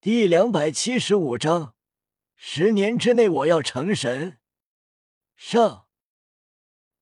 [0.00, 1.74] 第两百七十五章，
[2.36, 4.38] 十年之内我要成神。
[5.34, 5.88] 上，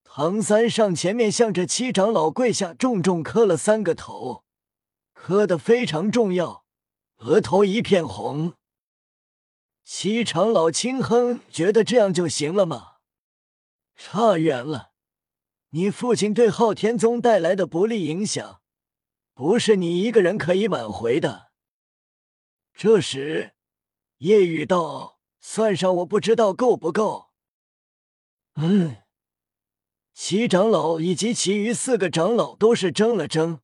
[0.03, 4.47] 唐三上前面向着七长老跪下，重重磕了三个头，
[5.13, 6.65] 磕的非常重要，
[7.19, 8.55] 额头一片红。
[9.85, 12.95] 七长老轻哼，觉得这样就行了吗？
[13.95, 14.93] 差远了！
[15.69, 18.63] 你父亲对昊天宗带来的不利影响，
[19.35, 21.46] 不是你一个人可以挽回的。
[22.79, 23.55] 这时，
[24.19, 27.31] 叶雨道：“算上我，不知道够不够。”
[28.57, 28.99] 嗯，
[30.13, 33.61] 七长老以及其余四个长老都是怔了怔，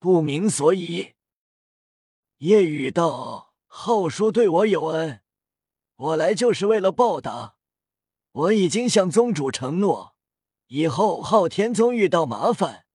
[0.00, 1.14] 不明所以。
[2.38, 5.22] 叶雨道：“浩叔对我有恩。”
[5.94, 7.54] 我来就是为了报答。
[8.32, 10.16] 我已经向宗主承诺，
[10.66, 12.86] 以后昊天宗遇到麻烦，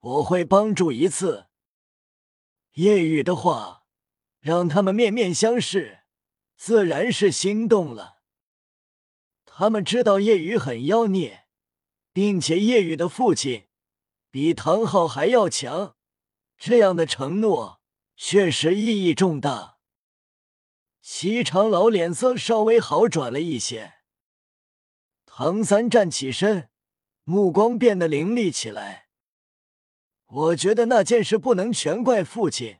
[0.00, 1.46] 我会帮助一次。
[2.72, 3.77] 叶雨的话
[4.40, 6.00] 让他们面面相视，
[6.56, 8.18] 自然是心动了。
[9.44, 11.46] 他们知道叶雨很妖孽，
[12.12, 13.66] 并且叶雨的父亲
[14.30, 15.96] 比唐昊还要强，
[16.56, 17.80] 这样的承诺
[18.16, 19.78] 确实意义重大。
[21.00, 23.94] 西长老脸色稍微好转了一些。
[25.24, 26.68] 唐三站起身，
[27.24, 29.08] 目光变得凌厉起来。
[30.26, 32.77] 我觉得那件事不能全怪父亲，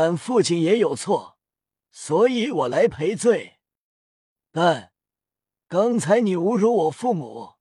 [0.00, 1.40] 但父亲也有错，
[1.90, 3.58] 所以我来赔罪。
[4.52, 4.92] 但
[5.66, 7.54] 刚才你侮辱我父母，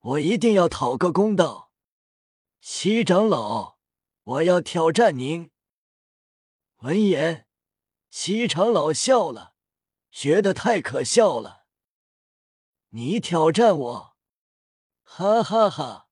[0.00, 1.70] 我一定要讨个公道。
[2.62, 3.76] 七长老，
[4.22, 5.50] 我要挑战您。
[6.78, 7.46] 闻言。
[8.08, 9.52] 七长老笑了，
[10.10, 11.66] 觉得太可笑了。
[12.88, 14.16] 你挑战我，
[15.02, 16.08] 哈哈哈！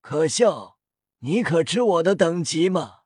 [0.00, 0.78] 可笑！
[1.18, 2.97] 你可知我的等级吗？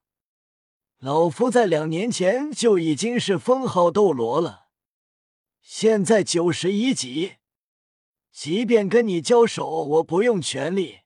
[1.03, 4.67] 老夫在两年前就已经是封号斗罗了，
[5.59, 7.33] 现在九十一级，
[8.31, 10.99] 即便跟你交手，我不用全力，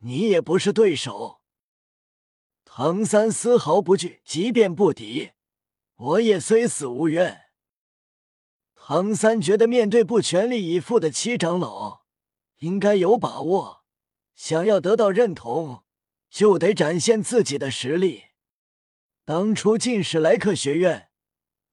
[0.00, 1.40] 你也不是对手。
[2.66, 5.30] 唐三丝毫不惧，即便不敌。
[5.94, 7.44] 我也虽死无怨。
[8.74, 12.02] 唐三觉得面对不全力以赴的七长老，
[12.58, 13.84] 应该有把握。
[14.34, 15.84] 想要得到认同，
[16.28, 18.24] 就得展现自己的实力。
[19.24, 21.10] 当初进史莱克学院，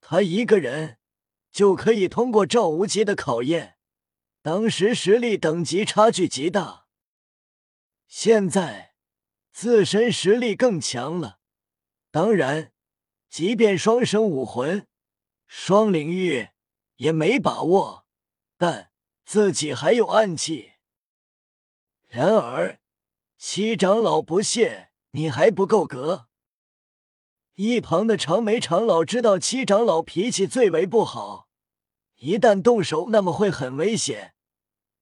[0.02, 1.00] 他一个人
[1.52, 3.78] 就可以通过赵无极的考验，
[4.42, 6.88] 当时实力等级差距极大。
[8.08, 8.94] 现在
[9.52, 11.40] 自身实力更强了，
[12.12, 12.72] 当然。
[13.30, 14.88] 即便双生武魂、
[15.46, 16.50] 双领域
[16.96, 18.08] 也没把握，
[18.58, 18.92] 但
[19.24, 20.72] 自己还有暗器。
[22.08, 22.80] 然而，
[23.38, 26.29] 七长老不屑：“你还不够格。”
[27.60, 31.50] 一旁的长眉长老知道七长老脾气最为不好，
[32.16, 34.34] 一旦动手，那么会很危险，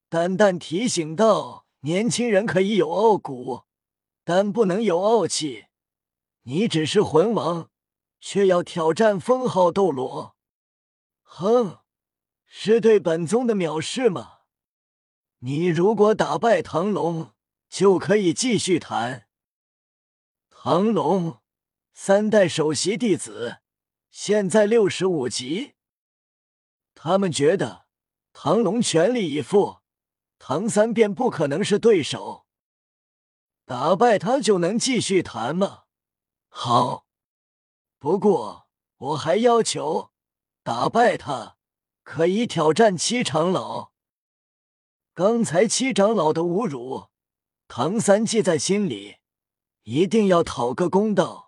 [0.09, 3.66] 淡淡提醒道：“年轻人可以有傲骨，
[4.23, 5.66] 但不能有傲气。
[6.46, 7.69] 你只是魂王。”
[8.19, 10.35] 却要挑战封号斗罗，
[11.22, 11.78] 哼，
[12.47, 14.40] 是对本宗的藐视吗？
[15.41, 17.34] 你如果打败唐龙，
[17.69, 19.28] 就可以继续谈。
[20.50, 21.38] 唐龙，
[22.00, 23.58] 三代首席弟子，
[24.12, 25.74] 现在六十五级。
[26.94, 27.88] 他们觉得
[28.34, 29.80] 唐龙全力以赴，
[30.38, 32.46] 唐三便不可能是对手。
[33.66, 35.85] 打败他就能继续谈吗？
[36.50, 37.08] 好。
[37.97, 40.12] 不过，我还要求
[40.62, 41.58] 打败他
[42.03, 43.91] 可以挑战七长老。
[45.16, 47.08] 刚才七长老的侮辱，
[47.68, 49.18] 唐三记在心里，
[49.81, 51.47] 一定要讨个公道。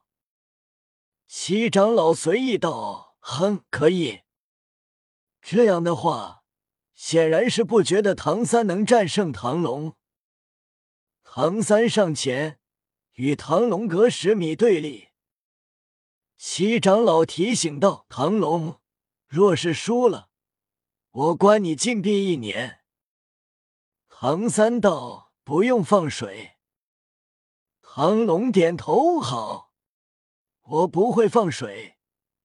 [1.49, 4.21] 七长老随意道：“哼，可以。”
[5.41, 6.43] 这样的话，
[6.93, 9.95] 显然是不觉得唐三能战胜唐龙。
[11.23, 12.59] 唐三上前，
[13.13, 15.07] 与唐龙隔十米对立。
[16.37, 18.79] 七长老提醒道：“唐龙，
[19.25, 20.29] 若是输了，
[21.09, 22.81] 我关你禁闭一年。”
[24.07, 26.57] 唐三道：“不用放水。”
[27.81, 29.68] 唐龙点头：“好，
[30.71, 31.97] 我不会放水，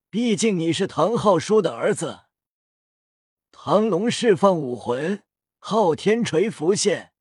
[0.09, 2.21] 毕竟你是唐昊叔的儿子。”
[3.53, 5.23] 唐龙释放武魂，
[5.59, 7.12] 昊天锤浮现，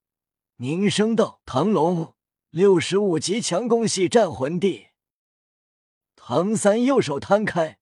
[0.57, 2.15] 凝声道：“唐龙，
[2.51, 4.87] 六十五级强攻系战魂帝。”
[6.15, 7.79] 唐三右手摊开，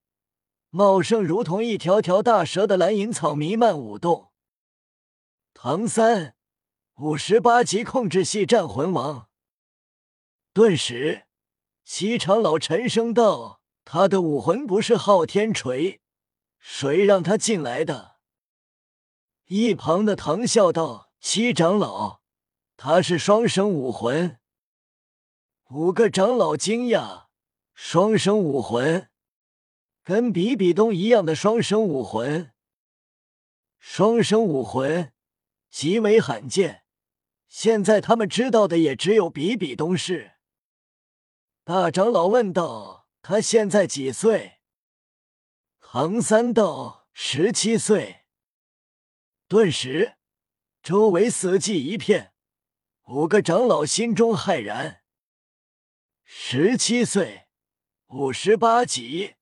[0.71, 4.31] 茂盛如同一条条大蛇的蓝银草弥漫舞动。
[5.53, 6.35] 唐三
[6.95, 9.29] 五十八级控制系战魂王。
[10.53, 11.27] 顿时，
[11.93, 15.99] 七长老沉声道：“他的武魂不是昊天锤，
[16.57, 18.15] 谁让他进来的？”
[19.47, 22.21] 一旁的唐笑道：“七长老，
[22.77, 24.39] 他是双生武魂。”
[25.69, 27.25] 五个长老惊讶
[27.75, 29.09] ：“双生武魂，
[30.01, 32.53] 跟比比东一样的双生武魂？
[33.77, 35.11] 双生武魂
[35.69, 36.83] 极为罕见，
[37.49, 40.30] 现在他们知道的也只有比比东是。”
[41.73, 44.59] 大长老问道：“他现在几岁？”
[45.79, 48.25] 唐三道：“十七岁。”
[49.47, 50.17] 顿时，
[50.83, 52.33] 周围死寂一片。
[53.07, 55.03] 五个长老心中骇然。
[56.25, 57.47] 十七岁，
[58.07, 59.35] 五十八级，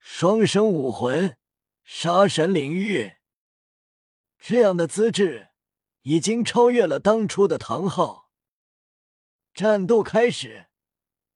[0.00, 1.38] 双生武魂，
[1.84, 3.18] 杀神领域，
[4.40, 5.50] 这样的资质
[6.02, 8.32] 已经超越了当初的唐昊。
[9.54, 10.65] 战斗开始，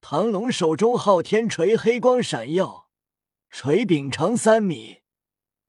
[0.01, 2.89] 唐龙手中昊天锤黑光闪耀，
[3.51, 5.03] 锤柄长三米，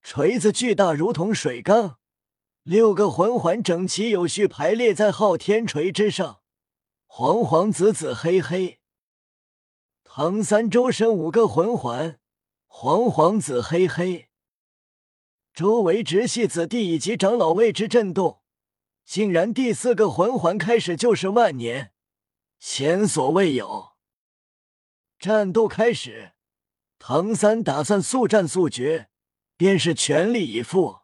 [0.01, 1.99] 锤子巨大如同水缸。
[2.63, 6.41] 六个魂环整齐有序排列在昊天锤之上，
[7.05, 8.79] 黄黄紫紫黑黑。
[10.03, 12.19] 唐三周身五个魂环，
[12.67, 14.29] 黄黄紫黑黑。
[15.53, 18.41] 周围直系子弟以及长老为之震动，
[19.05, 21.91] 竟然第四个魂环开始就是万年，
[22.59, 23.90] 前所未有。
[25.21, 26.31] 战斗开始，
[26.97, 29.11] 唐三打算速战速决，
[29.55, 31.01] 便是全力以赴。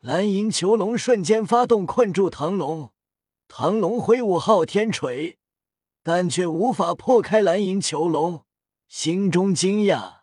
[0.00, 2.92] 蓝银囚龙瞬间发动，困住唐龙。
[3.46, 5.38] 唐龙挥舞昊天锤，
[6.02, 8.44] 但却无法破开蓝银囚龙，
[8.88, 10.22] 心中惊讶：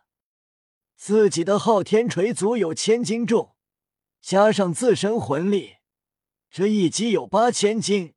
[0.94, 3.54] 自己的昊天锤足有千斤重，
[4.20, 5.76] 加上自身魂力，
[6.50, 8.12] 这一击有八千斤，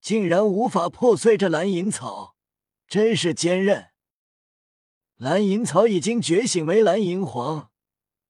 [0.00, 2.36] 竟然无法破碎这蓝银草，
[2.88, 3.90] 真是坚韧。
[5.16, 7.70] 蓝银草已经觉醒为蓝银皇，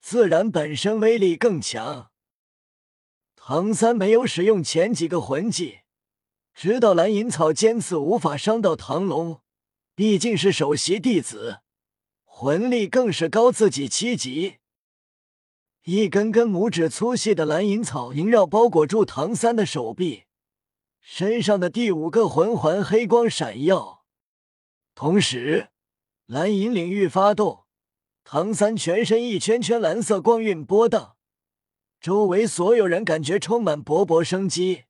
[0.00, 2.10] 自然本身威力更强。
[3.37, 5.78] 唐三没有使用前几个魂技，
[6.52, 9.40] 知道蓝银草尖刺无法伤到唐龙，
[9.94, 11.60] 毕竟是首席弟子，
[12.25, 14.56] 魂力更是高自己七级。
[15.84, 20.25] 一根根拇指粗细的蓝银草萦绕包裹住唐三的手臂，
[21.00, 23.97] 身上的第五个魂环黑光闪耀，
[25.00, 25.68] 同时
[26.26, 27.66] 蓝银领域发动，
[28.24, 31.16] 唐三全身一圈圈蓝色光晕波荡。
[32.00, 34.86] 周围所有人感觉充满勃勃生机。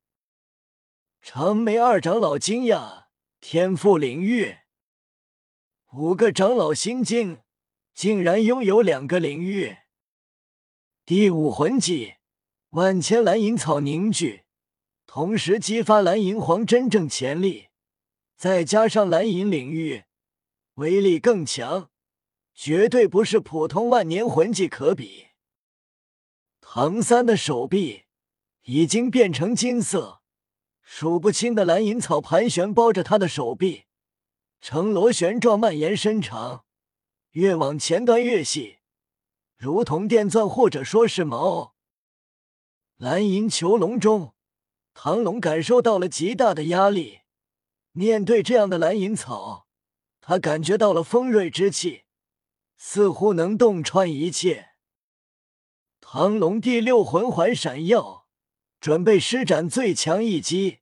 [1.20, 3.08] 长眉二长老惊讶
[3.42, 4.56] ：“天赋领域！”
[5.92, 7.40] 五个长老心惊，
[7.92, 9.76] 竟然拥有两个领域。
[11.04, 12.14] 第五魂技：
[12.70, 14.44] 万千蓝银草凝聚，
[15.04, 17.67] 同时激发蓝银皇真正潜力，
[18.38, 20.04] 再加上蓝银领域，
[20.74, 21.90] 威力更强，
[22.54, 25.26] 绝对不是普通万年魂技可比。
[26.60, 28.04] 唐三的手臂
[28.62, 30.20] 已经变成金色，
[30.80, 33.86] 数不清的蓝银草盘旋包着他的手臂，
[34.60, 36.64] 呈螺旋状蔓延伸长，
[37.32, 38.78] 越往前端越细，
[39.56, 41.74] 如同电钻或者说是毛。
[42.98, 44.32] 蓝银囚笼中，
[44.94, 47.22] 唐龙感受到了极大的压力。
[47.98, 49.66] 面对这样的蓝银草，
[50.20, 52.04] 他感觉到了锋锐之气，
[52.76, 54.68] 似乎能洞穿一切。
[55.98, 58.28] 唐龙第六魂环闪耀，
[58.78, 60.78] 准备施展最强一击。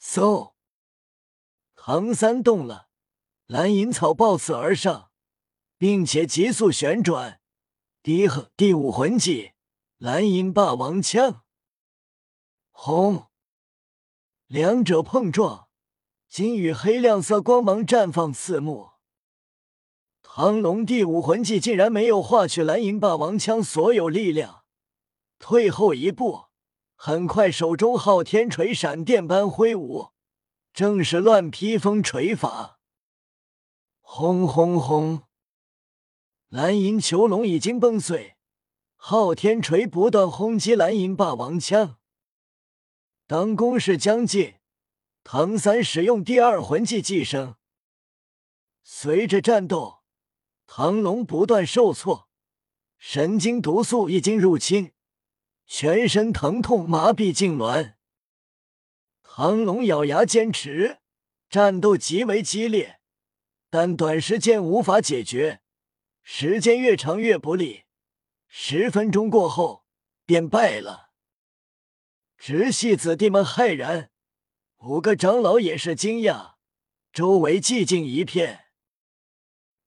[0.00, 0.52] 嗖！
[1.74, 2.88] 唐三动了，
[3.46, 5.10] 蓝银草暴刺而上，
[5.76, 7.40] 并且急速旋转。
[8.00, 9.54] 第和第五魂技
[9.98, 11.42] 蓝银霸王枪。
[12.70, 13.26] 轰！
[14.46, 15.68] 两者碰撞，
[16.30, 18.90] 金与黑亮色光芒绽放四目。
[20.22, 24.62] 唐龙第五魂技竟然没有化去蓝银霸王枪所有力量，
[25.40, 26.44] 退后一步，
[26.94, 30.10] 很快手中昊天锤闪电般挥舞，
[30.72, 32.78] 正是乱披风锤法。
[34.00, 35.22] 轰轰轰！
[36.48, 38.36] 蓝银囚笼已经崩碎，
[38.94, 41.96] 昊天锤不断轰击蓝银霸王枪。
[43.26, 44.59] 当攻势将近，
[45.22, 47.56] 唐三使用第二魂技寄生，
[48.82, 50.00] 随着战斗。
[50.66, 52.28] 唐龙不断受挫，
[52.96, 54.92] 神经毒素已经入侵，
[55.66, 57.94] 全身疼痛麻痹痉挛。
[59.22, 60.98] 唐龙咬牙坚持，
[61.48, 63.00] 战斗极为激烈，
[63.68, 65.60] 但短时间无法解决，
[66.22, 67.84] 时间越长越不利。
[68.46, 69.84] 十分钟过后，
[70.24, 71.10] 便败了。
[72.36, 74.09] 直系子弟们骇然，
[74.82, 76.54] 五个长老也是惊讶，
[77.12, 78.68] 周围寂静一片。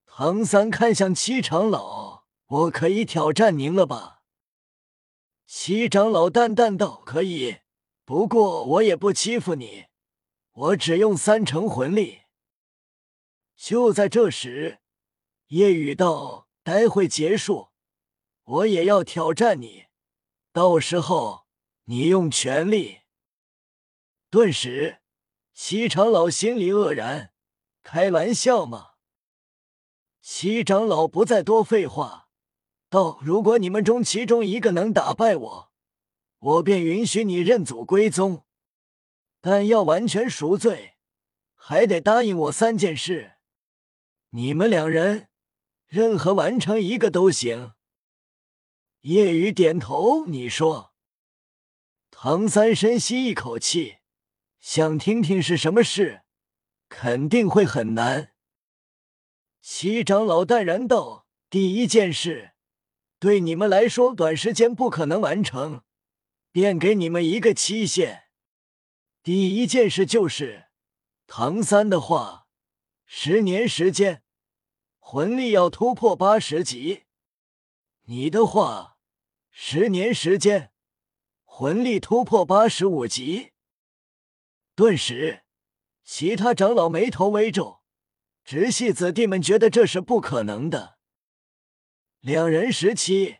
[0.05, 4.21] 唐三看向七长老，我可以挑战您了吧？”
[5.47, 7.61] 七长老淡淡道：“可以，
[8.05, 9.85] 不过我也不欺负你，
[10.51, 12.21] 我只用三成魂力。”
[13.57, 14.79] 就在这时，
[15.47, 17.69] 夜雨道：“待会结束，
[18.43, 19.85] 我也要挑战你，
[20.51, 21.47] 到时候
[21.85, 22.99] 你用全力。”
[24.33, 24.97] 顿时，
[25.53, 27.31] 西长老心里愕然
[27.83, 28.93] ：“开玩笑吗？”
[30.21, 32.29] 西长老不再多废话，
[32.89, 35.71] 道：“如果你们中其中一个能打败我，
[36.39, 38.43] 我便允许你认祖归宗。
[39.39, 40.95] 但要完全赎罪，
[41.53, 43.33] 还得答应我三件事。
[44.31, 45.29] 你们两人，
[45.85, 47.73] 任何完成一个都行。”
[49.01, 50.95] 叶雨点头：“你说。”
[52.09, 53.97] 唐三深吸一口气。
[54.63, 56.21] 想听听是什么事，
[56.87, 58.31] 肯定会很难。
[59.59, 62.53] 七长老淡然道：“第一件事，
[63.19, 65.81] 对你们来说短时间不可能完成，
[66.49, 68.29] 便给你们一个期限。
[69.21, 70.67] 第一件事就是，
[71.27, 72.47] 唐三的话，
[73.05, 74.23] 十年时间，
[74.97, 77.03] 魂力要突破八十级；
[78.03, 78.97] 你的话，
[79.51, 80.71] 十年时间，
[81.43, 83.49] 魂力突破八十五级。”
[84.75, 85.43] 顿时，
[86.03, 87.81] 其他长老眉头微皱，
[88.43, 90.97] 直系子弟们觉得这是不可能的。
[92.21, 93.37] 两人十七，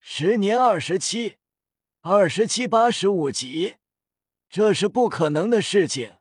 [0.00, 1.36] 十年二十七，
[2.00, 3.74] 二十七八十五级，
[4.48, 6.14] 这是不可能的事情。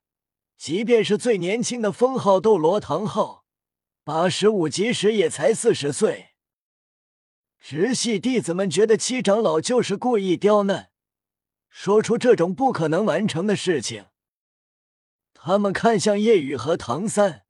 [0.57, 3.45] 即便是最年轻的封号斗罗唐昊，
[4.03, 6.31] 八十五级时也才四十岁。
[7.57, 10.91] 直系弟子们觉得七长老就是故意刁难，
[11.69, 14.07] 说出这种不可能完成的事情。
[15.43, 17.47] 他们看向叶雨和唐三，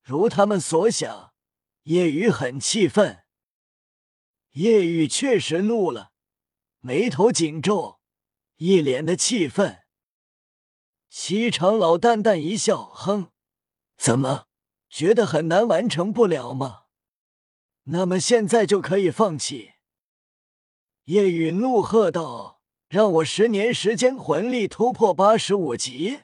[0.00, 1.32] 如他们所想，
[1.82, 3.24] 叶雨很气愤。
[4.52, 6.12] 叶雨确实怒了，
[6.78, 7.98] 眉头紧皱，
[8.58, 9.82] 一脸的气愤。
[11.08, 13.32] 西长老淡淡一笑，哼，
[13.96, 14.46] 怎么
[14.88, 16.84] 觉得很难完成不了吗？
[17.86, 19.72] 那么现在就可以放弃？
[21.06, 26.20] 叶雨怒喝道：“让我十年时间魂力突破八十五级！”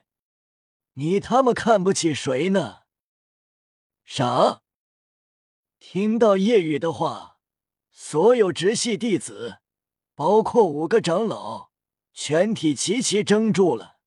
[0.94, 2.80] 你他妈看不起谁呢？
[4.04, 4.62] 啥？
[5.78, 7.38] 听到叶雨的话，
[7.90, 9.58] 所有直系弟子，
[10.14, 11.70] 包括五个长老，
[12.12, 14.00] 全体齐齐怔住了。